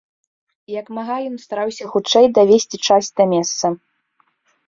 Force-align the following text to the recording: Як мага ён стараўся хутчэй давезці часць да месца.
Як 0.79 0.87
мага 0.97 1.17
ён 1.31 1.35
стараўся 1.43 1.85
хутчэй 1.91 2.25
давезці 2.37 2.77
часць 2.87 3.11
да 3.21 3.27
месца. 3.35 3.65